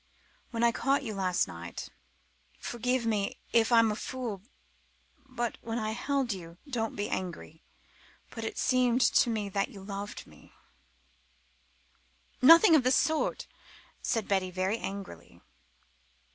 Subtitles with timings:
[0.49, 1.89] When I caught you last night.
[2.57, 4.41] Forgive me if I'm a fool
[5.27, 7.61] but when I held you don't be angry
[8.31, 10.53] but it seemed to me that you loved me"
[12.41, 13.45] "Nothing of the sort,"
[14.01, 15.39] said Betty very angrily.